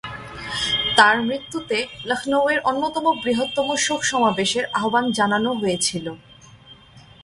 তাঁর 0.97 1.15
মৃত্যুতে 1.21 1.77
লখনউয়ের 2.05 2.59
অন্যতম 2.61 3.05
বৃহত্তম 3.23 3.67
শোক 3.75 4.01
সমাবেশের 4.03 4.65
আহ্বান 4.73 5.05
জানানো 5.11 5.49
হয়েছিল। 5.53 6.05